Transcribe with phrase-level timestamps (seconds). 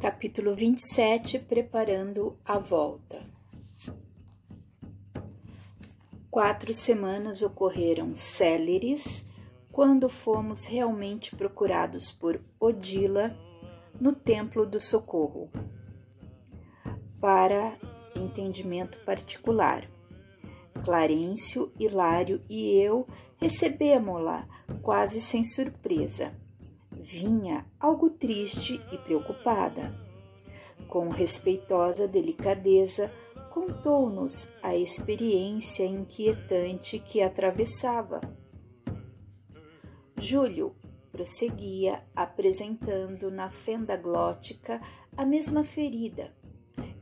[0.00, 3.22] Capítulo 27 Preparando a volta.
[6.30, 9.26] Quatro semanas ocorreram céleres
[9.70, 13.36] quando fomos realmente procurados por Odila
[14.00, 15.50] no Templo do Socorro.
[17.20, 17.76] Para
[18.16, 19.86] entendimento particular,
[20.82, 23.06] Clarencio, Hilário e eu
[23.36, 24.48] recebemos-la
[24.80, 26.39] quase sem surpresa
[27.00, 29.92] vinha algo triste e preocupada.
[30.86, 33.10] Com respeitosa delicadeza,
[33.50, 38.20] contou-nos a experiência inquietante que atravessava.
[40.18, 40.76] Júlio
[41.10, 44.80] prosseguia apresentando na fenda glótica
[45.16, 46.34] a mesma ferida.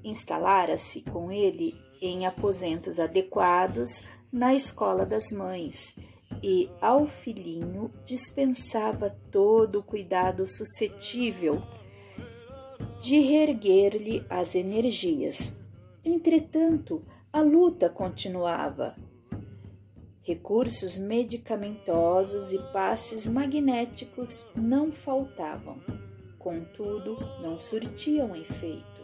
[0.05, 5.97] Instalara-se com ele em aposentos adequados na escola das mães
[6.43, 11.63] e ao filhinho dispensava todo o cuidado suscetível
[13.01, 15.57] de reerguer-lhe as energias.
[16.05, 18.97] Entretanto, a luta continuava.
[20.23, 25.81] Recursos medicamentosos e passes magnéticos não faltavam,
[26.39, 28.99] contudo, não surtiam efeito.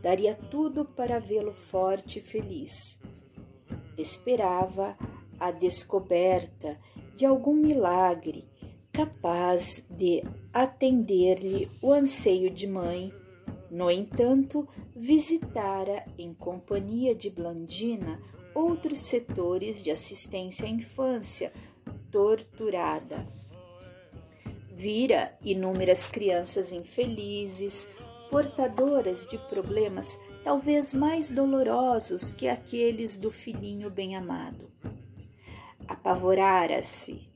[0.00, 3.00] Daria tudo para vê-lo forte e feliz.
[3.96, 4.96] Esperava
[5.42, 6.78] a descoberta
[7.16, 8.44] de algum milagre
[8.92, 13.12] capaz de atender-lhe o anseio de mãe.
[13.68, 18.20] No entanto, visitara em companhia de Blandina
[18.54, 21.52] outros setores de assistência à infância
[22.12, 23.26] torturada.
[24.70, 27.90] Vira inúmeras crianças infelizes,
[28.30, 34.71] portadoras de problemas talvez mais dolorosos que aqueles do filhinho bem-amado
[35.92, 37.28] apavorara-se.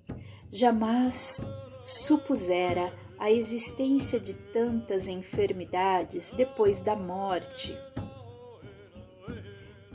[0.51, 1.45] Jamais
[1.85, 7.77] supusera a existência de tantas enfermidades depois da morte.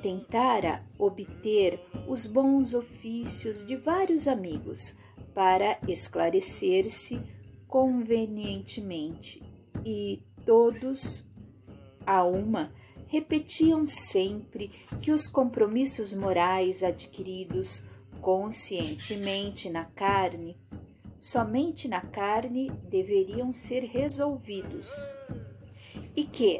[0.01, 4.95] Tentara obter os bons ofícios de vários amigos
[5.33, 7.21] para esclarecer-se
[7.67, 9.41] convenientemente,
[9.85, 11.23] e todos,
[12.05, 12.73] a uma,
[13.07, 14.69] repetiam sempre
[15.01, 17.83] que os compromissos morais adquiridos
[18.21, 20.55] conscientemente na carne,
[21.19, 24.89] somente na carne deveriam ser resolvidos.
[26.15, 26.59] E que,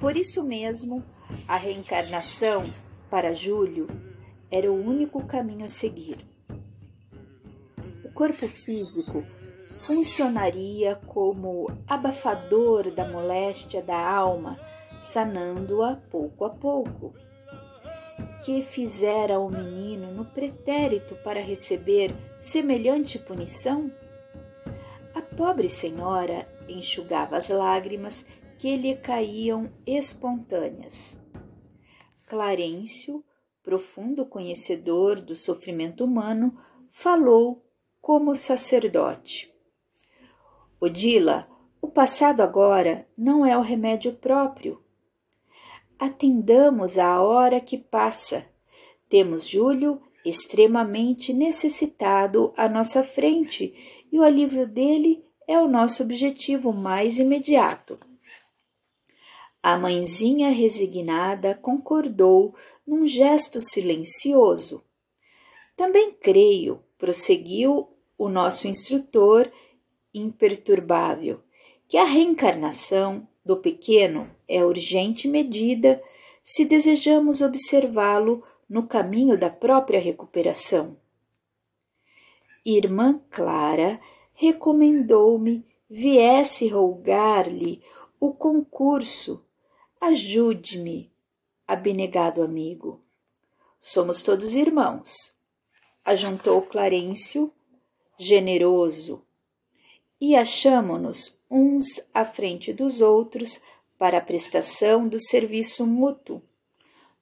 [0.00, 1.04] por isso mesmo,
[1.46, 2.72] a reencarnação,
[3.10, 3.86] para Júlio,
[4.50, 6.26] era o único caminho a seguir.
[8.04, 9.18] O corpo físico
[9.78, 14.58] funcionaria como abafador da moléstia da alma,
[15.00, 17.14] sanando-a pouco a pouco
[18.42, 23.90] que fizera o menino no pretérito para receber semelhante punição?
[25.14, 28.26] A pobre senhora enxugava as lágrimas
[28.58, 31.20] que lhe caíam espontâneas.
[32.26, 33.24] Clarencio,
[33.62, 36.58] profundo conhecedor do sofrimento humano,
[36.90, 37.64] falou
[38.00, 39.54] como sacerdote.
[40.80, 41.48] Odila,
[41.80, 44.82] o passado agora não é o remédio próprio
[46.02, 48.44] atendamos à hora que passa.
[49.08, 53.72] Temos Júlio extremamente necessitado à nossa frente
[54.10, 58.00] e o alívio dele é o nosso objetivo mais imediato.
[59.62, 62.52] A mãezinha resignada concordou
[62.84, 64.84] num gesto silencioso.
[65.76, 69.48] Também creio, prosseguiu o nosso instrutor
[70.12, 71.40] imperturbável,
[71.86, 76.02] que a reencarnação do pequeno é urgente medida
[76.42, 80.96] se desejamos observá-lo no caminho da própria recuperação.
[82.64, 84.00] Irmã Clara
[84.34, 87.82] recomendou-me viesse rogar-lhe
[88.18, 89.44] o concurso.
[90.00, 91.12] Ajude-me,
[91.66, 93.00] abnegado amigo.
[93.78, 95.34] Somos todos irmãos,
[96.04, 97.52] ajuntou Clarencio,
[98.16, 99.24] generoso,
[100.24, 103.60] e achamo-nos uns à frente dos outros
[103.98, 106.40] para a prestação do serviço mútuo.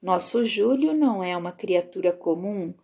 [0.03, 2.75] Nosso Júlio não é uma criatura comum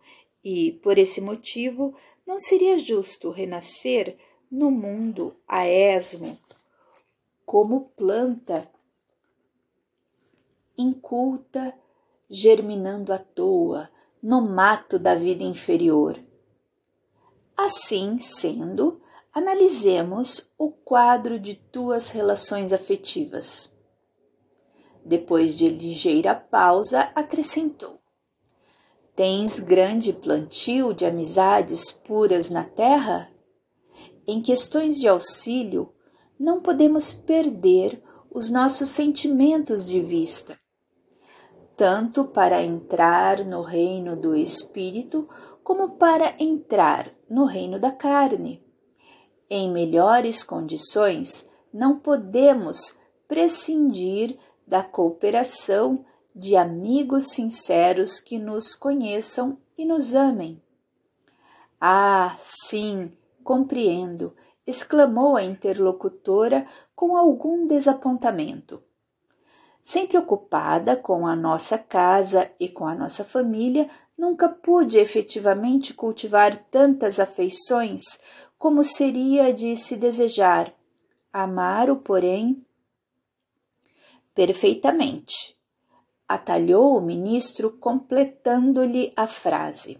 [0.43, 1.95] e, por esse motivo,
[2.25, 4.17] não seria justo renascer
[4.49, 6.35] no mundo a esmo
[7.45, 8.67] como planta
[10.75, 11.77] inculta
[12.27, 13.87] germinando à toa
[14.21, 16.19] no mato da vida inferior.
[17.55, 18.99] Assim sendo,
[19.39, 23.71] Analisemos o quadro de tuas relações afetivas.
[25.05, 27.99] Depois de ligeira pausa, acrescentou:
[29.15, 33.29] Tens grande plantio de amizades puras na terra?
[34.25, 35.93] Em questões de auxílio,
[36.39, 38.01] não podemos perder
[38.31, 40.59] os nossos sentimentos de vista,
[41.75, 45.29] tanto para entrar no reino do espírito
[45.63, 48.65] como para entrar no reino da carne.
[49.49, 56.05] Em melhores condições, não podemos prescindir da cooperação
[56.35, 60.61] de amigos sinceros que nos conheçam e nos amem.
[61.79, 63.11] Ah, sim,
[63.43, 64.35] compreendo,
[64.65, 68.83] exclamou a interlocutora com algum desapontamento.
[69.81, 76.57] Sempre ocupada com a nossa casa e com a nossa família, nunca pude efetivamente cultivar
[76.69, 78.19] tantas afeições
[78.57, 80.73] como seria de se desejar.
[81.31, 82.65] Amar-o, porém,
[84.33, 85.57] perfeitamente
[86.27, 89.97] atalhou o ministro, completando-lhe a frase.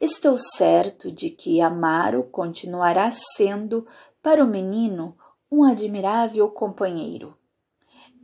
[0.00, 3.86] Estou certo de que Amaro continuará sendo
[4.22, 5.16] para o menino
[5.50, 7.36] um admirável companheiro.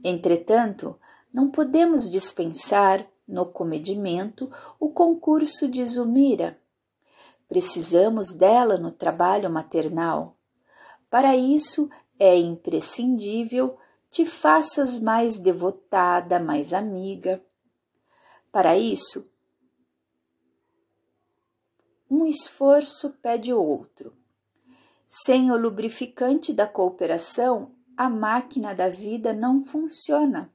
[0.05, 0.97] Entretanto,
[1.33, 6.59] não podemos dispensar no comedimento o concurso de Zumira.
[7.49, 10.37] Precisamos dela no trabalho maternal.
[11.09, 13.79] Para isso é imprescindível
[14.11, 17.43] te faças mais devotada, mais amiga.
[18.53, 19.31] Para isso,
[22.11, 24.15] um esforço pede outro.
[25.07, 30.53] Sem o lubrificante da cooperação, a máquina da vida não funciona.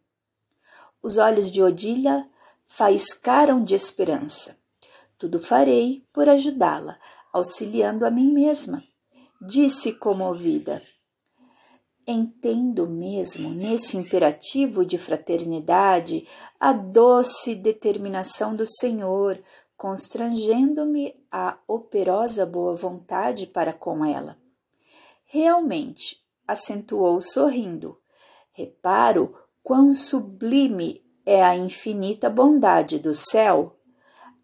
[1.02, 2.30] Os olhos de Odília
[2.66, 4.58] faiscaram de esperança.
[5.24, 7.00] Tudo farei por ajudá-la,
[7.32, 8.84] auxiliando a mim mesma.
[9.40, 10.84] Disse comovida.
[12.06, 16.28] Entendo mesmo nesse imperativo de fraternidade
[16.60, 19.42] a doce determinação do Senhor,
[19.78, 24.38] constrangendo-me a operosa boa vontade para com ela.
[25.24, 27.98] Realmente, acentuou sorrindo,
[28.52, 29.34] reparo
[29.64, 33.80] quão sublime é a infinita bondade do céu.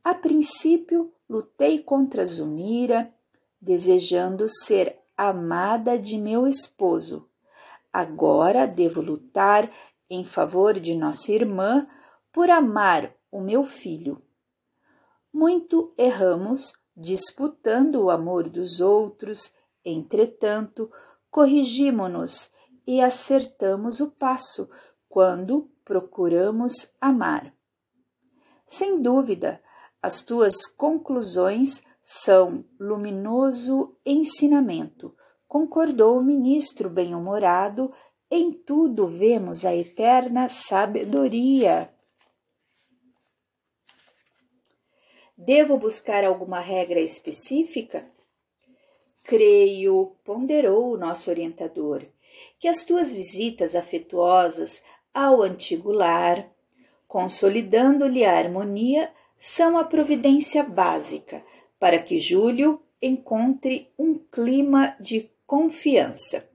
[0.03, 3.13] A princípio, lutei contra Zumira,
[3.61, 7.29] desejando ser amada de meu esposo
[7.91, 9.71] Agora devo lutar
[10.09, 11.87] em favor de nossa irmã
[12.31, 14.21] por amar o meu filho.
[15.33, 20.91] Muito erramos disputando o amor dos outros, entretanto,
[21.31, 22.51] corrigimo-nos
[22.85, 24.69] e acertamos o passo
[25.07, 27.53] quando procuramos amar.
[28.67, 29.61] Sem dúvida,
[30.01, 35.15] as tuas conclusões são luminoso ensinamento
[35.49, 37.91] concordou o ministro bem-humorado,
[38.29, 41.91] em tudo vemos a eterna sabedoria.
[45.35, 48.07] Devo buscar alguma regra específica?
[49.23, 52.05] Creio, ponderou o nosso orientador,
[52.59, 56.47] que as tuas visitas afetuosas ao antigo lar,
[57.07, 61.41] consolidando-lhe a harmonia, são a providência básica
[61.79, 66.49] para que Júlio encontre um clima de confiança.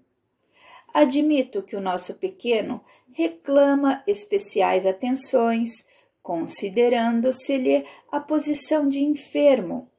[0.92, 5.88] Admito que o nosso pequeno reclama especiais atenções,
[6.22, 9.90] considerando-se-lhe a posição de enfermo,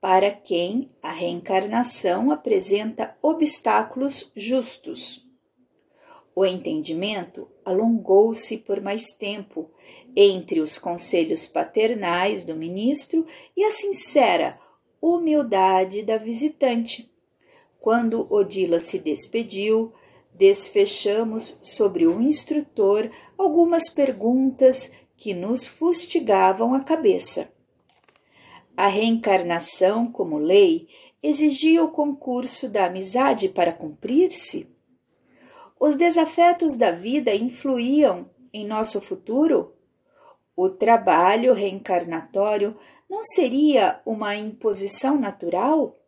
[0.00, 5.24] para quem a reencarnação apresenta obstáculos justos.
[6.34, 9.70] O entendimento alongou-se por mais tempo
[10.14, 13.26] entre os conselhos paternais do ministro
[13.56, 14.58] e a sincera
[15.00, 17.10] humildade da visitante.
[17.80, 19.92] Quando Odila se despediu,
[20.32, 27.52] desfechamos sobre o instrutor algumas perguntas que nos fustigavam a cabeça.
[28.76, 30.88] A reencarnação, como lei,
[31.22, 34.71] exigia o concurso da amizade para cumprir-se?
[35.84, 39.74] Os desafetos da vida influíam em nosso futuro?
[40.54, 42.78] O trabalho reencarnatório
[43.10, 45.98] não seria uma imposição natural?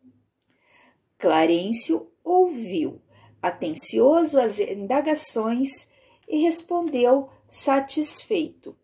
[1.18, 3.02] Clarencio ouviu,
[3.42, 5.90] atencioso às indagações,
[6.28, 8.78] e respondeu satisfeito.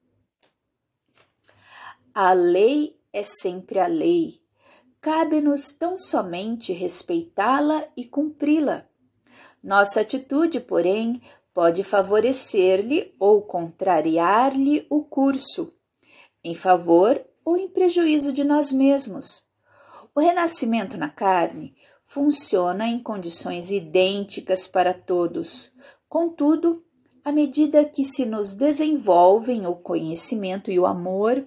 [2.13, 4.43] A lei é sempre a lei.
[5.01, 8.90] Cabe-nos tão somente respeitá-la e cumpri-la.
[9.63, 11.21] Nossa atitude, porém,
[11.53, 15.75] pode favorecer-lhe ou contrariar-lhe o curso,
[16.43, 19.45] em favor ou em prejuízo de nós mesmos.
[20.15, 21.75] O renascimento na carne
[22.05, 25.73] funciona em condições idênticas para todos.
[26.09, 26.85] Contudo,
[27.25, 31.47] à medida que se nos desenvolvem o conhecimento e o amor,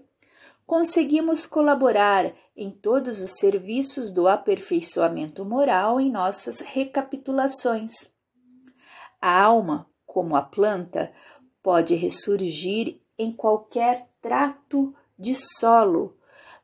[0.65, 8.13] conseguimos colaborar em todos os serviços do aperfeiçoamento moral em nossas recapitulações.
[9.19, 11.12] A alma, como a planta,
[11.62, 16.17] pode ressurgir em qualquer trato de solo,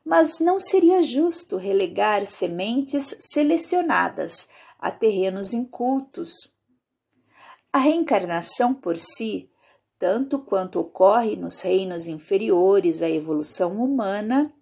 [0.04, 6.32] mas não seria justo relegar sementes selecionadas a terrenos incultos.
[7.72, 9.50] A reencarnação por si,
[9.98, 14.52] tanto quanto ocorre nos reinos inferiores à evolução humana,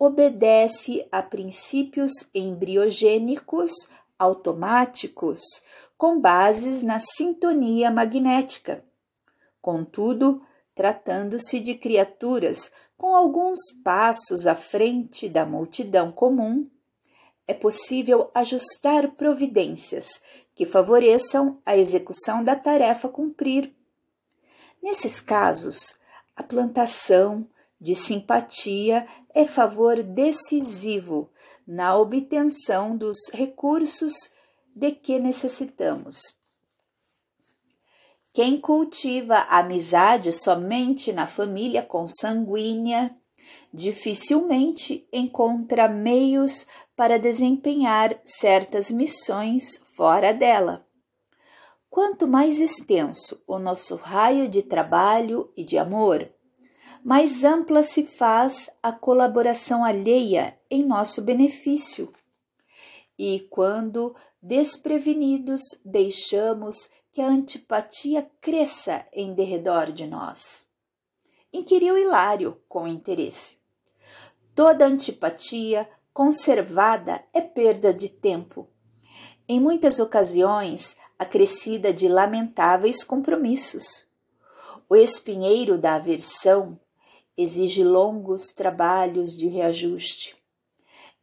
[0.00, 3.70] obedece a princípios embriogênicos
[4.18, 5.40] automáticos
[5.98, 8.82] com bases na sintonia magnética.
[9.60, 10.42] Contudo,
[10.74, 16.64] tratando-se de criaturas com alguns passos à frente da multidão comum,
[17.46, 20.22] é possível ajustar providências
[20.54, 23.70] que favoreçam a execução da tarefa a cumprir.
[24.82, 26.00] Nesses casos,
[26.34, 27.46] a plantação
[27.78, 31.30] de simpatia é favor decisivo
[31.66, 34.12] na obtenção dos recursos
[34.74, 36.40] de que necessitamos.
[38.32, 43.14] Quem cultiva a amizade somente na família consanguínea
[43.72, 50.86] dificilmente encontra meios para desempenhar certas missões fora dela.
[51.88, 56.30] Quanto mais extenso o nosso raio de trabalho e de amor,
[57.04, 62.12] mais ampla se faz a colaboração alheia em nosso benefício.
[63.18, 70.68] E quando desprevenidos deixamos que a antipatia cresça em derredor de nós?
[71.52, 73.58] Inquiriu Hilário com interesse.
[74.54, 78.68] Toda antipatia conservada é perda de tempo.
[79.48, 84.08] Em muitas ocasiões, acrescida de lamentáveis compromissos.
[84.88, 86.78] O espinheiro da aversão
[87.36, 90.36] exige longos trabalhos de reajuste.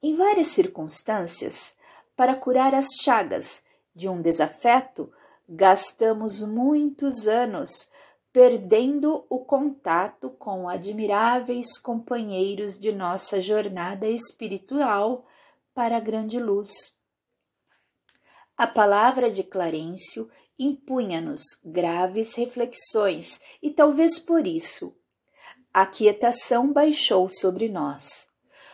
[0.01, 1.75] Em várias circunstâncias,
[2.15, 3.63] para curar as chagas
[3.95, 5.11] de um desafeto,
[5.47, 7.89] gastamos muitos anos
[8.31, 15.25] perdendo o contato com admiráveis companheiros de nossa jornada espiritual
[15.73, 16.95] para a grande luz.
[18.55, 24.95] A palavra de Clarencio impunha-nos graves reflexões e talvez por isso
[25.77, 28.27] a quietação baixou sobre nós.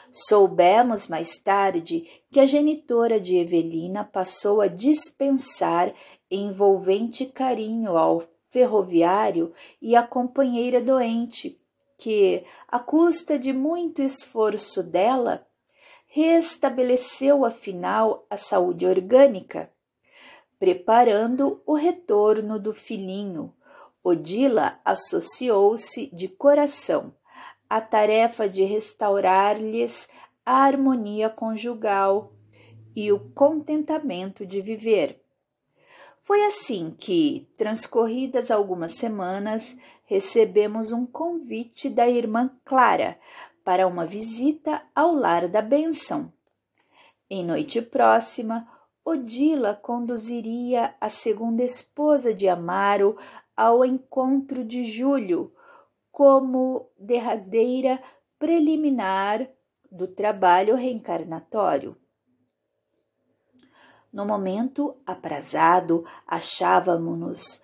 [0.10, 5.94] Soubemos mais tarde que a genitora de Evelina passou a dispensar
[6.32, 11.60] envolvente carinho ao ferroviário e à companheira doente,
[11.98, 15.46] que, à custa de muito esforço dela,
[16.08, 19.70] restabeleceu afinal a saúde orgânica,
[20.58, 23.54] preparando o retorno do filhinho,
[24.04, 27.14] Odila associou-se de coração
[27.70, 30.10] à tarefa de restaurar-lhes
[30.46, 32.34] a harmonia conjugal
[32.96, 35.24] e o contentamento de viver.
[36.22, 43.18] Foi assim que, transcorridas algumas semanas, recebemos um convite da irmã Clara
[43.64, 46.32] para uma visita ao lar da bênção.
[47.30, 48.68] Em noite próxima,
[49.06, 53.18] Odila conduziria a segunda esposa de Amaro
[53.56, 55.54] ao encontro de julho
[56.12, 58.02] como derradeira
[58.38, 59.50] preliminar
[59.92, 61.96] do trabalho reencarnatório.
[64.12, 67.64] No momento aprazado, achávamos-nos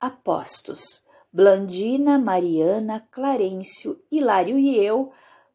[0.00, 1.02] apostos.
[1.32, 5.12] Blandina, Mariana, Clarencio, Hilário e eu,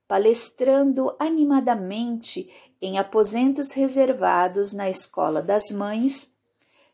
[0.08, 6.31] palestrando animadamente em aposentos reservados na Escola das Mães,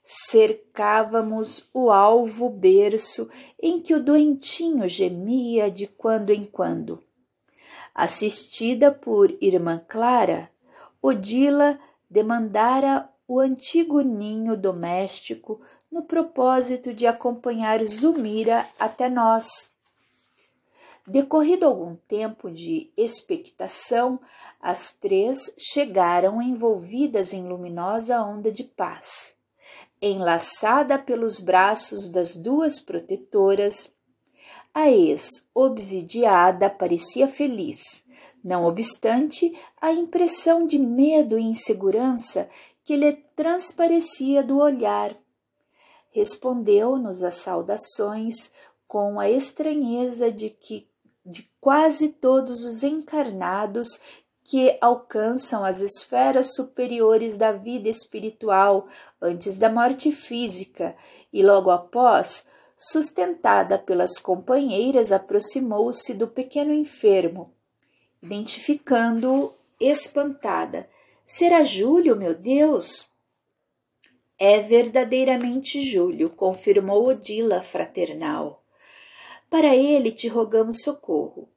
[0.07, 3.29] cercávamos o alvo berço
[3.61, 7.03] em que o doentinho gemia de quando em quando.
[7.93, 10.49] Assistida por irmã Clara,
[11.01, 11.77] Odila
[12.09, 15.59] demandara o antigo ninho doméstico
[15.91, 19.69] no propósito de acompanhar Zumira até nós.
[21.05, 24.21] Decorrido algum tempo de expectação,
[24.61, 29.36] as três chegaram envolvidas em luminosa onda de paz
[30.01, 33.93] enlaçada pelos braços das duas protetoras,
[34.73, 38.05] a ex-obsidiada parecia feliz,
[38.43, 42.49] não obstante a impressão de medo e insegurança
[42.83, 45.15] que lhe transparecia do olhar.
[46.11, 48.51] Respondeu-nos às saudações
[48.87, 50.87] com a estranheza de que
[51.25, 53.99] de quase todos os encarnados
[54.47, 58.87] que alcançam as esferas superiores da vida espiritual
[59.21, 60.95] antes da morte física
[61.33, 67.53] e logo após, sustentada pelas companheiras, aproximou-se do pequeno enfermo,
[68.23, 70.89] identificando-o espantada.
[71.25, 73.05] Será Júlio, meu Deus?
[74.39, 78.63] É verdadeiramente Júlio, confirmou Odila fraternal.
[79.49, 81.49] Para ele te rogamos socorro.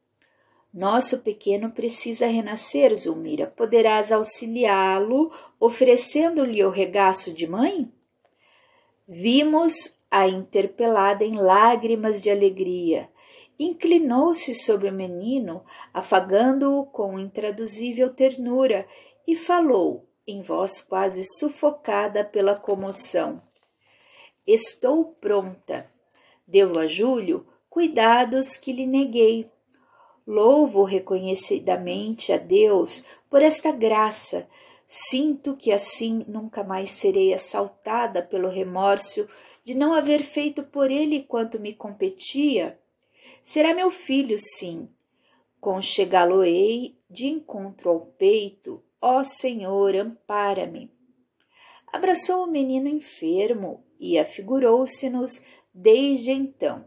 [0.72, 3.48] Nosso pequeno precisa renascer, Zulmira.
[3.48, 7.92] Poderás auxiliá-lo, oferecendo-lhe o regaço de mãe?
[9.06, 13.10] Vimos a interpelada em lágrimas de alegria.
[13.58, 18.86] Inclinou-se sobre o menino, afagando-o com intraduzível ternura,
[19.26, 23.42] e falou, em voz quase sufocada pela comoção.
[24.46, 25.90] Estou pronta.
[26.46, 29.50] Devo a Júlio cuidados que lhe neguei.
[30.30, 34.48] Louvo reconhecidamente a Deus por esta graça.
[34.86, 39.28] Sinto que assim nunca mais serei assaltada pelo remorso
[39.64, 42.78] de não haver feito por ele quanto me competia.
[43.42, 44.88] Será meu filho, sim.
[45.60, 50.92] Conchegá-lo-ei de encontro ao peito Ó Senhor, ampara-me.
[51.92, 55.44] Abraçou o menino enfermo e afigurou-se-nos
[55.74, 56.84] desde então,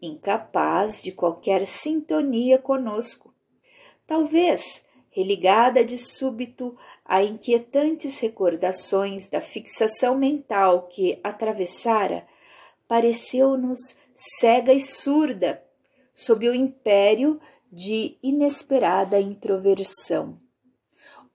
[0.00, 3.34] incapaz de qualquer sintonia conosco.
[4.06, 12.26] Talvez, religada de súbito a inquietantes recordações da fixação mental que atravessara,
[12.86, 15.62] pareceu-nos cega e surda
[16.12, 17.40] sob o império
[17.70, 20.38] de inesperada introversão.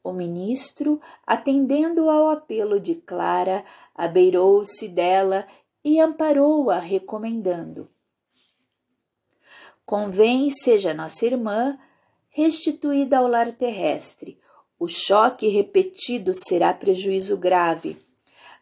[0.04, 5.48] O ministro, atendendo ao apelo de Clara, abeirou-se dela
[5.84, 7.90] e amparou-a, recomendando:
[9.86, 11.78] Convém seja nossa irmã
[12.30, 14.40] restituída ao lar terrestre.
[14.80, 17.98] O choque repetido será prejuízo grave.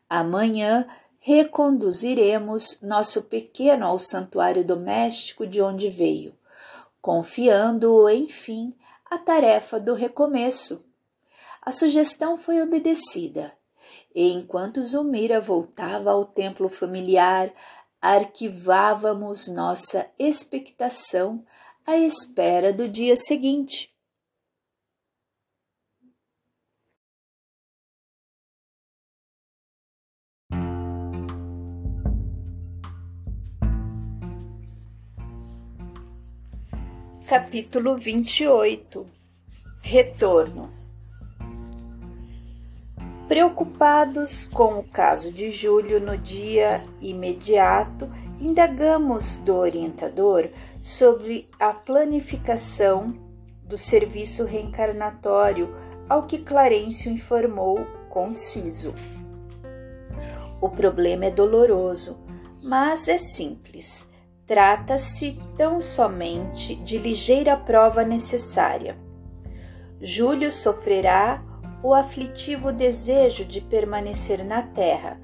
[0.10, 0.88] Amanhã
[1.20, 6.34] reconduziremos nosso pequeno ao santuário doméstico de onde veio,
[7.02, 8.76] confiando-o, enfim,
[9.10, 10.86] à tarefa do recomeço.
[11.62, 13.54] A sugestão foi obedecida,
[14.14, 17.50] e enquanto Zulmira voltava ao templo familiar,
[18.04, 21.46] arquivávamos nossa expectação
[21.88, 23.94] à espera do dia seguinte.
[37.26, 39.06] Capítulo 28
[39.82, 40.83] Retorno
[43.34, 48.08] Preocupados com o caso de Júlio no dia imediato,
[48.40, 53.18] indagamos do orientador sobre a planificação
[53.64, 55.76] do serviço reencarnatório,
[56.08, 58.94] ao que Clarencio informou conciso.
[60.62, 62.24] O problema é doloroso,
[62.62, 64.12] mas é simples.
[64.46, 68.96] Trata-se tão somente de ligeira prova necessária.
[70.00, 71.44] Júlio sofrerá
[71.84, 75.20] o aflitivo desejo de permanecer na Terra,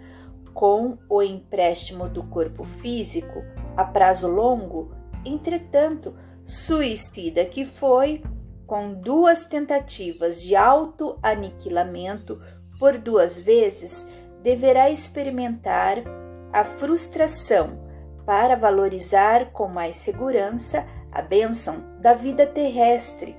[0.54, 3.42] com o empréstimo do corpo físico
[3.78, 4.92] a prazo longo,
[5.24, 8.22] entretanto, suicida que foi,
[8.68, 12.38] com duas tentativas de auto-aniquilamento
[12.78, 14.06] por duas vezes,
[14.44, 16.04] deverá experimentar
[16.52, 17.88] a frustração
[18.26, 23.39] para valorizar com mais segurança a bênção da vida terrestre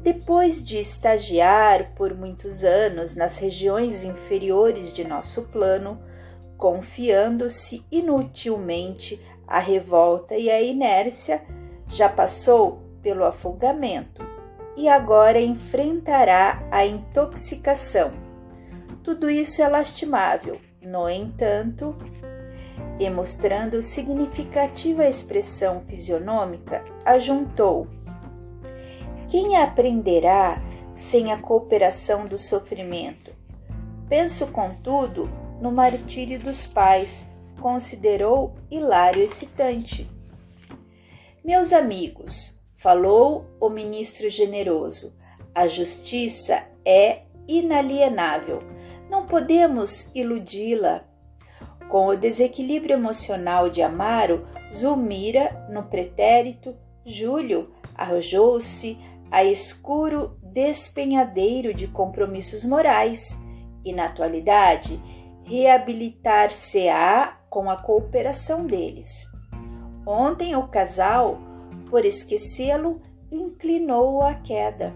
[0.00, 6.00] depois de estagiar por muitos anos nas regiões inferiores de nosso plano,
[6.56, 11.42] confiando-se inutilmente à revolta e à inércia,
[11.88, 14.24] já passou pelo afogamento
[14.76, 18.12] e agora enfrentará a intoxicação.
[19.02, 21.96] Tudo isso é lastimável, no entanto,
[22.98, 27.86] e mostrando significativa expressão fisionômica, ajuntou
[29.28, 30.62] quem aprenderá
[30.92, 33.32] sem a cooperação do sofrimento?
[34.08, 35.28] Penso, contudo,
[35.60, 40.08] no martírio dos pais, considerou Hilário excitante.
[41.44, 45.16] Meus amigos, falou o ministro generoso,
[45.54, 48.62] a justiça é inalienável.
[49.10, 51.04] Não podemos iludi-la.
[51.88, 58.98] Com o desequilíbrio emocional de Amaro, Zulmira, no pretérito, Júlio arrojou-se
[59.30, 63.42] a escuro despenhadeiro de compromissos morais
[63.84, 65.00] e, na atualidade,
[65.44, 69.26] reabilitar-se-á com a cooperação deles.
[70.06, 71.38] Ontem o casal,
[71.90, 74.94] por esquecê-lo, inclinou-o à queda.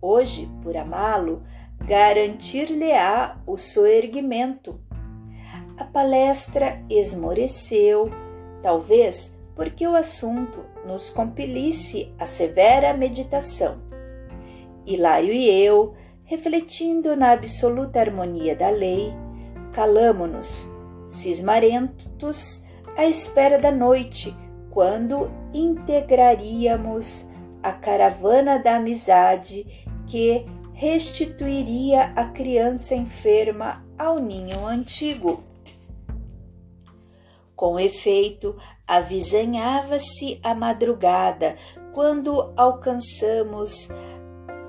[0.00, 1.42] Hoje, por amá-lo,
[1.80, 4.80] garantir-lhe-á o soerguimento.
[5.76, 8.10] A palestra esmoreceu,
[8.62, 13.82] talvez porque o assunto nos compelisse a severa meditação.
[14.86, 15.94] Hilário e eu,
[16.24, 19.12] refletindo na absoluta harmonia da lei,
[19.72, 20.68] calamo-nos,
[21.06, 22.66] cismarentos,
[22.96, 24.34] à espera da noite,
[24.70, 27.28] quando integraríamos
[27.62, 29.66] a caravana da amizade
[30.06, 30.44] que
[30.74, 35.42] restituiria a criança enferma ao ninho antigo.
[37.56, 41.56] Com efeito, avizinhava-se a madrugada
[41.92, 43.88] quando alcançamos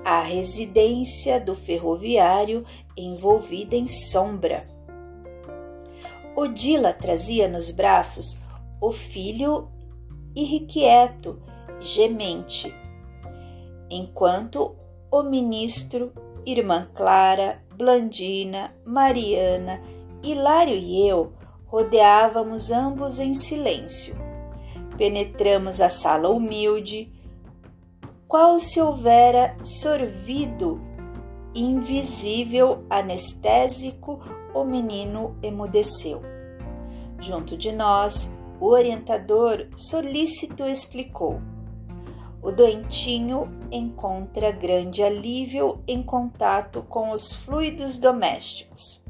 [0.04, 2.64] a residência do ferroviário
[2.96, 4.68] envolvida em sombra.
[6.36, 8.38] Odila trazia nos braços
[8.80, 9.68] o filho
[10.34, 11.42] irrequieto,
[11.80, 12.72] gemente,
[13.90, 14.76] enquanto
[15.10, 16.12] o ministro,
[16.44, 19.82] irmã Clara, Blandina, Mariana,
[20.22, 21.32] Hilário e eu
[21.66, 24.16] rodeávamos ambos em silêncio.
[24.96, 27.12] Penetramos a sala humilde,
[28.26, 30.80] qual se houvera sorvido
[31.56, 34.20] invisível anestésico,
[34.54, 36.22] o menino emudeceu.
[37.18, 41.40] Junto de nós, o orientador solícito explicou.
[42.42, 49.04] O doentinho encontra grande alívio em contato com os fluidos domésticos.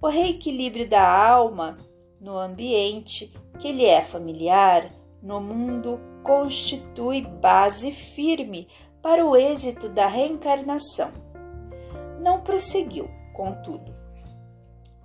[0.00, 1.76] O reequilíbrio da alma
[2.22, 4.88] no ambiente que lhe é familiar
[5.20, 8.68] no mundo constitui base firme
[9.02, 11.10] para o êxito da reencarnação.
[12.20, 13.92] Não prosseguiu, contudo.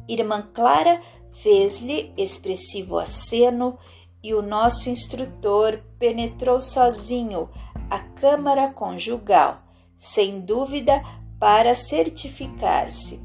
[0.07, 1.01] Irmã Clara
[1.31, 3.79] fez-lhe expressivo aceno
[4.23, 7.49] e o nosso instrutor penetrou sozinho
[7.89, 9.63] a câmara conjugal,
[9.95, 11.01] sem dúvida
[11.39, 13.19] para certificar-se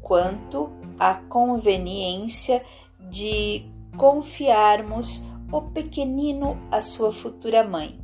[0.00, 2.64] quanto à conveniência
[2.98, 3.64] de
[3.96, 7.98] confiarmos o pequenino à sua futura mãe.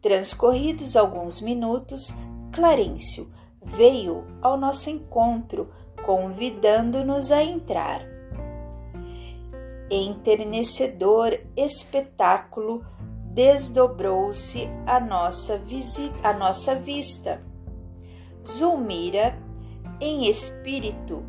[0.00, 2.14] Transcorridos alguns minutos,
[2.52, 3.30] Clarencio
[3.62, 5.68] veio ao nosso encontro,
[6.04, 8.02] convidando-nos a entrar.
[9.90, 12.84] Enternecedor espetáculo
[13.24, 17.42] desdobrou-se a nossa visita, a nossa vista.
[18.46, 19.36] Zulmira,
[20.00, 21.24] em espírito,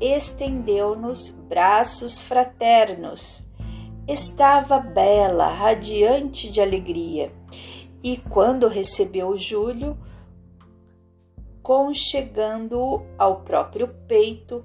[0.00, 3.48] estendeu-nos braços fraternos
[4.08, 7.30] estava bela, radiante de alegria,
[8.02, 9.98] e quando recebeu Júlio,
[11.62, 14.64] conchegando-o ao próprio peito,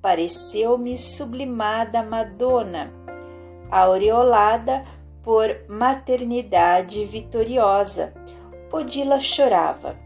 [0.00, 2.92] pareceu-me sublimada Madonna,
[3.68, 4.84] aureolada
[5.24, 8.14] por maternidade vitoriosa.
[8.70, 9.96] Odila chorava.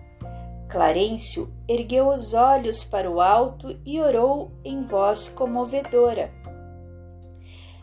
[0.69, 6.33] Clarencio ergueu os olhos para o alto e orou em voz comovedora.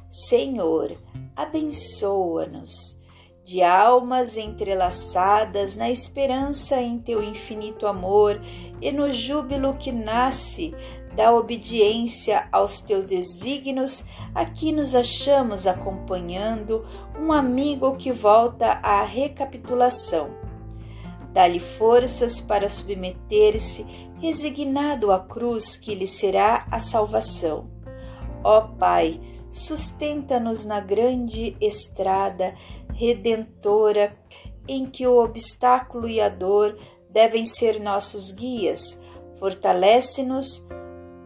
[0.10, 0.98] Senhor,
[1.36, 3.00] abençoa-nos
[3.44, 8.42] de almas entrelaçadas na esperança em teu infinito amor
[8.82, 10.74] e no júbilo que nasce
[11.16, 16.86] da obediência aos teus desígnios, aqui nos achamos acompanhando
[17.18, 20.45] um amigo que volta à recapitulação.
[21.36, 23.86] Dá-lhe forças para submeter-se,
[24.22, 27.70] resignado à cruz que lhe será a salvação.
[28.42, 29.20] Ó Pai,
[29.52, 32.56] sustenta-nos na grande estrada
[32.94, 34.18] redentora
[34.66, 36.78] em que o obstáculo e a dor
[37.10, 39.02] devem ser nossos guias.
[39.38, 40.66] Fortalece-nos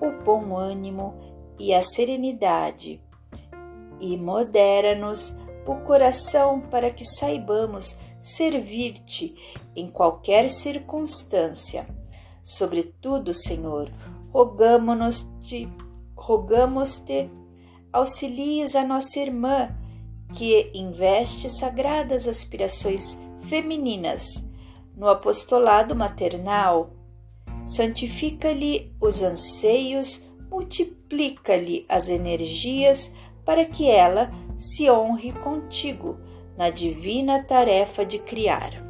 [0.02, 1.14] o bom ânimo
[1.60, 3.00] e a serenidade,
[4.00, 9.36] e modera-nos o coração para que saibamos servir-te
[9.76, 11.88] em qualquer circunstância.
[12.44, 13.92] Sobretudo, Senhor,
[14.32, 15.70] rogamos-te,
[16.16, 17.30] rogamos-te
[17.92, 19.70] auxilies a nossa irmã,
[20.34, 24.48] que investe sagradas aspirações femininas
[24.96, 26.92] no apostolado maternal.
[27.66, 33.12] Santifica-lhe os anseios, multiplica-lhe as energias
[33.46, 36.20] para que ela se honre contigo
[36.56, 38.90] na divina tarefa de criar.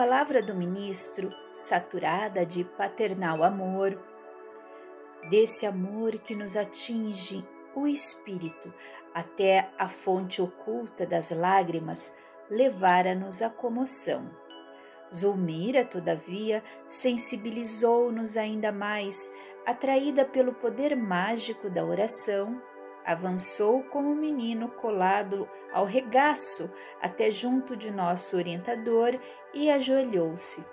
[0.00, 4.02] palavra do ministro, saturada de paternal amor,
[5.28, 8.72] desse amor que nos atinge o espírito
[9.12, 12.14] até a fonte oculta das lágrimas,
[12.48, 14.30] levara-nos à comoção.
[15.12, 19.32] Zulmira, todavia, sensibilizou-nos ainda mais,
[19.66, 22.60] atraída pelo poder mágico da oração
[23.04, 29.18] avançou como um menino colado ao regaço até junto de nosso orientador
[29.54, 30.64] e ajoelhou-se.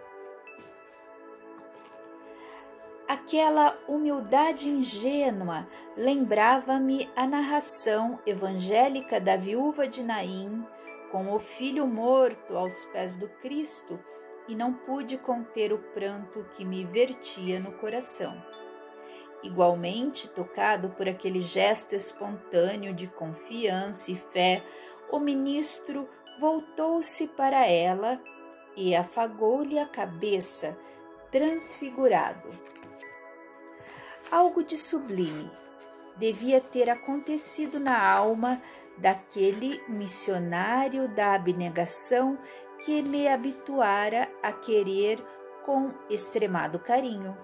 [3.08, 10.66] Aquela humildade ingênua lembrava-me a narração evangélica da viúva de Naim
[11.12, 13.98] com o filho morto aos pés do Cristo
[14.48, 18.42] e não pude conter o pranto que me vertia no coração.
[19.44, 24.64] Igualmente tocado por aquele gesto espontâneo de confiança e fé,
[25.12, 28.22] o ministro voltou-se para ela
[28.76, 30.78] e afagou-lhe a cabeça,
[31.32, 32.50] transfigurado.
[34.32, 35.50] Algo de sublime
[36.18, 38.62] devia ter acontecido na alma
[38.98, 42.38] daquele missionário da abnegação
[42.84, 45.24] que me habituara a querer
[45.66, 47.38] com extremado carinho.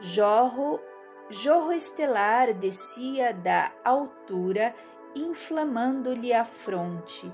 [0.00, 0.80] Jorro,
[1.28, 4.74] jorro estelar descia da altura,
[5.14, 7.32] inflamando-lhe a fronte,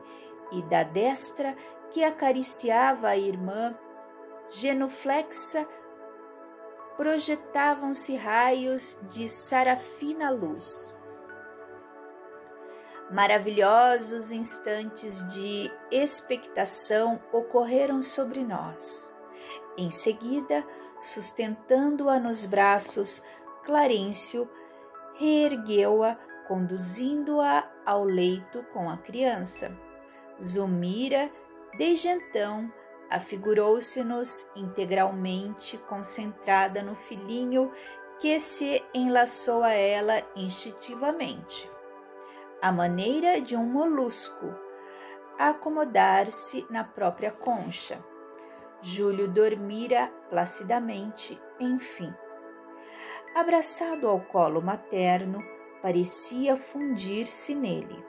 [0.51, 1.55] e da destra
[1.91, 3.77] que acariciava a irmã,
[4.51, 5.69] genuflexa,
[6.97, 10.97] projetavam-se raios de sarafina luz.
[13.15, 19.15] Maravilhosos instantes de expectação ocorreram sobre nós.
[19.79, 20.67] Em seguida,
[21.01, 23.23] sustentando-a nos braços,
[23.65, 24.51] Clarencio
[25.15, 29.71] reergueu-a, conduzindo-a ao leito com a criança.
[30.43, 31.31] Zulmira,
[31.79, 32.69] desde então,
[33.09, 37.71] afigurou-se-nos integralmente concentrada no filhinho
[38.19, 41.73] que se enlaçou a ela instintivamente
[42.65, 44.55] à maneira de um molusco,
[45.39, 48.03] acomodar-se na própria concha.
[48.81, 52.11] Júlio dormira placidamente, enfim.
[53.35, 55.45] Abraçado ao colo materno,
[55.83, 58.03] parecia fundir-se nele.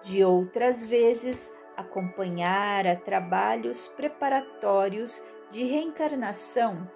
[0.00, 6.88] De outras vezes, acompanhara trabalhos preparatórios de reencarnação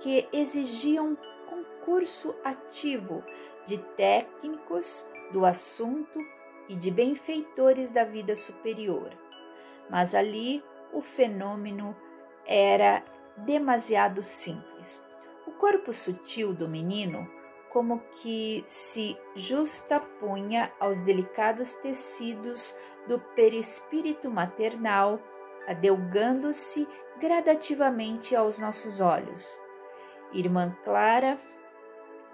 [0.00, 1.18] que exigiam
[1.82, 3.22] concurso ativo
[3.66, 6.18] de técnicos do assunto
[6.68, 9.10] e de benfeitores da vida superior.
[9.90, 11.96] Mas ali o fenômeno
[12.46, 13.04] era
[13.36, 15.04] demasiado simples.
[15.46, 17.28] O corpo sutil do menino,
[17.70, 25.20] como que se justapunha aos delicados tecidos do perispírito maternal,
[25.66, 26.86] adelgando-se
[27.18, 29.60] gradativamente aos nossos olhos.
[30.32, 31.40] Irmã Clara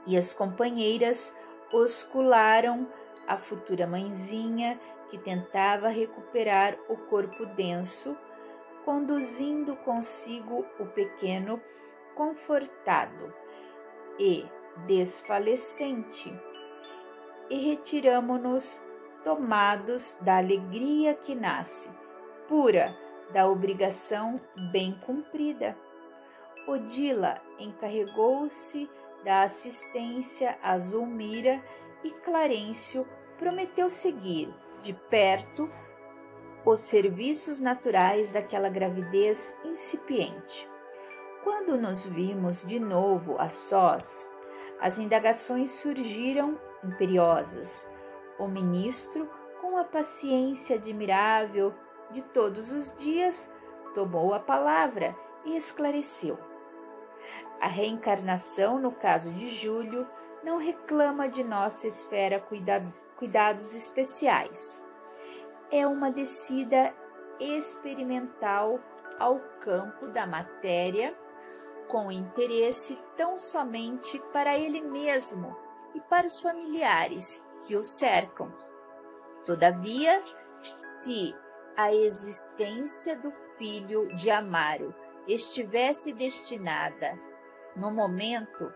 [0.07, 1.37] e as companheiras
[1.73, 2.89] oscularam
[3.27, 8.17] a futura mãezinha que tentava recuperar o corpo denso,
[8.85, 11.61] conduzindo consigo o pequeno
[12.15, 13.33] confortado
[14.19, 14.47] e
[14.87, 16.33] desfalecente.
[17.51, 18.85] E retiramo-nos
[19.25, 21.91] tomados da alegria que nasce,
[22.47, 22.97] pura
[23.33, 25.77] da obrigação bem cumprida.
[26.67, 28.91] Odila encarregou-se
[29.25, 31.63] da assistência a Zulmira
[32.05, 33.07] e Clarencio
[33.39, 35.71] prometeu seguir de perto
[36.65, 40.69] os serviços naturais daquela gravidez incipiente.
[41.43, 44.31] Quando nos vimos de novo a sós,
[44.81, 47.91] as indagações surgiram imperiosas.
[48.39, 49.29] O ministro,
[49.61, 51.75] com a paciência admirável
[52.11, 53.53] de todos os dias,
[53.95, 56.39] tomou a palavra e esclareceu.
[57.61, 60.07] A reencarnação, no caso de Júlio,
[60.45, 62.83] não reclama de nossa esfera cuida
[63.17, 64.83] cuidados especiais.
[65.71, 66.95] É uma descida
[67.41, 68.79] experimental
[69.19, 71.17] ao campo da matéria,
[71.89, 75.57] com interesse tão somente para ele mesmo
[75.95, 78.55] e para os familiares que o cercam.
[79.45, 80.23] Todavia,
[80.77, 81.35] se
[81.77, 84.95] a existência do filho de Amaro
[85.27, 87.19] estivesse destinada
[87.79, 88.73] no momento,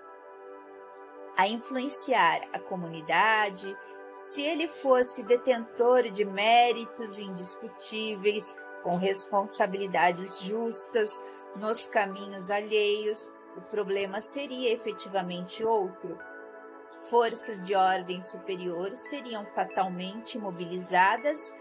[1.36, 3.76] a influenciar a comunidade,
[4.16, 11.24] se ele fosse detentor de méritos indiscutíveis, com responsabilidades justas
[11.56, 16.18] nos caminhos alheios, o problema seria efetivamente outro.
[17.08, 21.54] Forças de ordem superior seriam fatalmente mobilizadas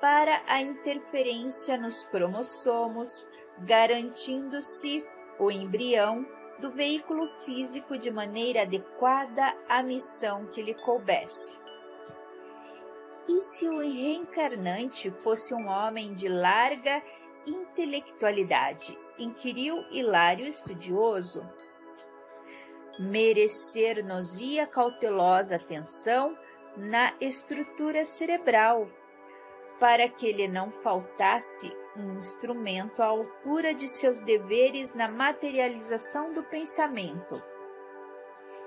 [0.00, 3.26] para a interferência nos cromossomos,
[3.58, 5.06] garantindo-se
[5.38, 6.26] o embrião
[6.58, 11.58] do veículo físico de maneira adequada à missão que lhe coubesse.
[13.28, 17.02] E se o reencarnante fosse um homem de larga
[17.46, 18.96] intelectualidade?
[19.18, 21.48] inquiriu Hilário estudioso.
[22.98, 26.36] Merecer-nos-ia cautelosa atenção
[26.76, 28.88] na estrutura cerebral,
[29.80, 36.42] para que lhe não faltasse um instrumento à altura de seus deveres na materialização do
[36.42, 37.42] pensamento.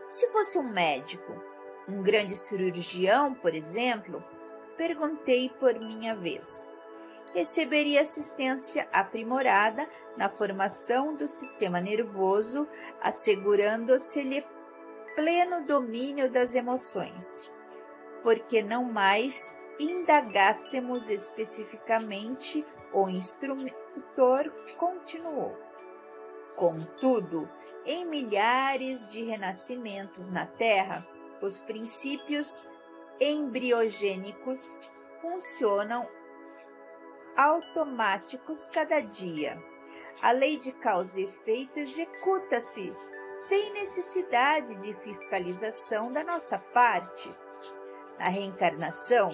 [0.10, 1.34] Se fosse um médico,
[1.88, 4.24] um grande cirurgião, por exemplo,
[4.78, 6.72] perguntei por minha vez.
[7.34, 9.88] Receberia assistência aprimorada
[10.18, 12.68] na formação do sistema nervoso,
[13.02, 14.44] assegurando-se-lhe
[15.16, 17.44] pleno domínio das emoções,
[18.24, 25.58] porque não mais indagássemos especificamente, o instrutor continuou.
[26.56, 27.50] Contudo,
[27.86, 31.08] em milhares de renascimentos na Terra,
[31.42, 32.60] os princípios
[33.20, 34.72] embriogênicos
[35.22, 36.08] funcionam
[37.36, 39.62] automáticos cada dia.
[40.22, 42.94] A lei de causa e efeito executa-se
[43.30, 47.34] sem necessidade de fiscalização da nossa parte.
[48.18, 49.30] Na reencarnação,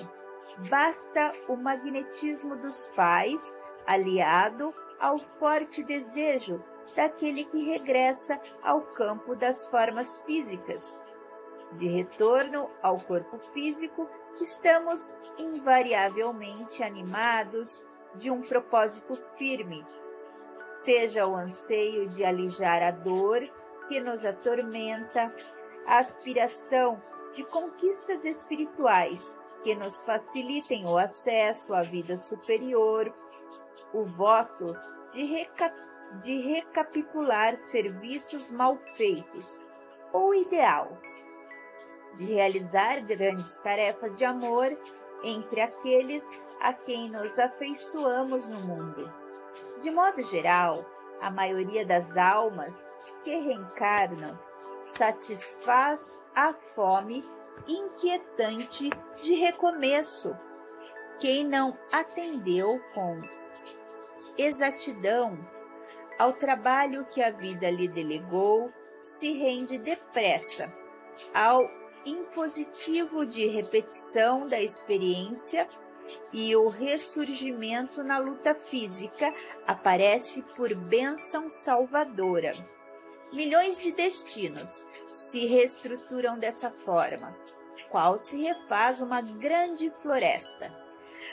[0.70, 6.64] basta o magnetismo dos pais aliado ao forte desejo
[6.96, 11.02] daquele que regressa ao campo das formas físicas.
[11.74, 17.84] De retorno ao corpo físico, estamos invariavelmente animados
[18.16, 19.86] de um propósito firme,
[20.66, 23.42] seja o anseio de alijar a dor
[23.88, 25.34] que nos atormenta,
[25.86, 27.02] a aspiração
[27.34, 33.12] de conquistas espirituais que nos facilitem o acesso à vida superior,
[33.92, 34.78] o voto
[35.12, 35.74] de, reca
[36.22, 39.60] de recapitular serviços mal feitos,
[40.14, 40.96] ou ideal
[42.14, 44.70] de realizar grandes tarefas de amor
[45.24, 46.24] entre aqueles
[46.62, 49.12] a quem nos afeiçoamos no mundo.
[49.82, 50.86] De modo geral,
[51.20, 52.88] a maioria das almas
[53.24, 54.40] que reencarnam
[54.84, 57.24] satisfaz a fome
[57.68, 58.90] inquietante
[59.22, 60.36] de recomeço.
[61.20, 63.22] Quem não atendeu com
[64.38, 65.38] exatidão
[66.20, 68.70] ao trabalho que a vida lhe delegou
[69.02, 70.72] se rende depressa
[71.34, 71.70] ao
[72.06, 75.68] impositivo de repetição da experiência
[76.32, 79.34] e o ressurgimento na luta física
[79.66, 82.54] aparece por bênção salvadora.
[83.34, 87.36] Milhões de destinos se reestruturam dessa forma,
[87.96, 90.70] qual se refaz uma grande floresta.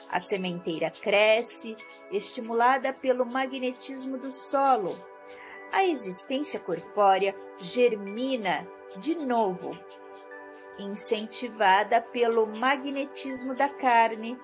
[0.08, 1.76] A sementeira cresce,
[2.12, 4.96] estimulada pelo magnetismo do solo.
[5.72, 8.64] A existência corpórea germina
[8.98, 9.76] de novo
[10.78, 14.38] incentivada pelo magnetismo da carne.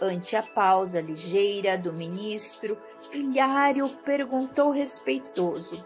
[0.00, 2.80] Ante a pausa ligeira do ministro,
[3.12, 5.84] Ilhário perguntou respeitoso: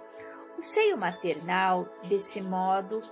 [0.59, 3.03] O seio maternal, desse modo?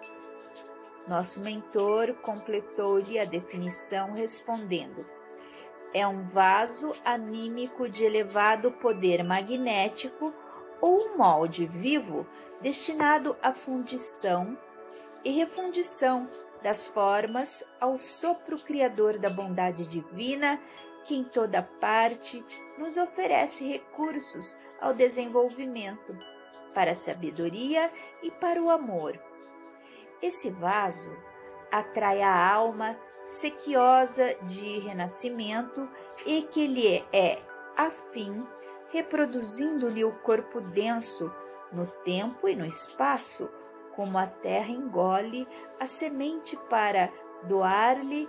[1.08, 5.06] Nosso mentor completou-lhe a definição, respondendo:
[5.94, 10.34] É um vaso anímico de elevado poder magnético
[10.82, 12.26] ou um molde vivo
[12.60, 14.56] destinado à fundição
[15.24, 16.28] e refundição
[16.62, 20.60] das formas ao sopro criador da bondade divina
[21.04, 22.44] que em toda parte
[22.76, 26.16] nos oferece recursos ao desenvolvimento,
[26.74, 27.90] para a sabedoria
[28.22, 29.18] e para o amor.
[30.20, 31.16] Esse vaso
[31.70, 35.88] atrai a alma sequiosa de renascimento
[36.26, 37.38] e que lhe é
[37.76, 38.36] afim,
[38.90, 41.32] reproduzindo-lhe o corpo denso
[41.72, 43.50] no tempo e no espaço,
[43.94, 45.46] como a terra engole
[45.78, 47.12] a semente para
[47.44, 48.28] doar-lhe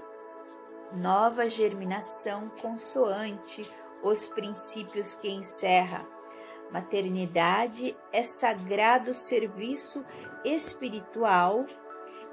[0.91, 3.69] nova germinação consoante
[4.03, 6.05] os princípios que encerra.
[6.71, 10.05] Maternidade é sagrado serviço
[10.45, 11.65] espiritual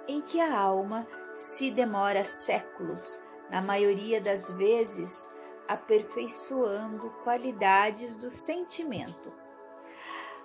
[0.07, 3.20] em que a alma se demora séculos,
[3.51, 5.31] na maioria das vezes
[5.68, 9.33] aperfeiçoando qualidades do sentimento.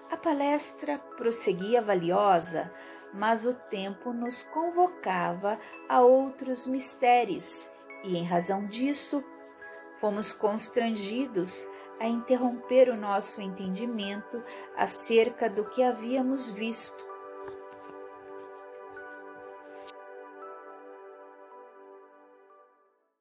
[0.10, 2.73] A palestra prosseguia valiosa,
[3.13, 7.69] mas o tempo nos convocava a outros mistérios
[8.04, 9.23] e, em razão disso,
[9.97, 11.67] fomos constrangidos
[12.01, 14.43] a interromper o nosso entendimento
[14.75, 17.11] acerca do que havíamos visto